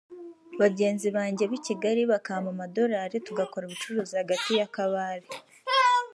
bagenzi 0.61 1.07
banjye 1.17 1.43
b’i 1.51 1.59
Kigali 1.65 2.01
bakampa 2.11 2.49
amadorali 2.53 3.17
tugakora 3.27 3.63
ubucuruzi 3.65 4.13
hagati 4.21 4.51
ya 4.59 4.67
Kabale 4.75 5.27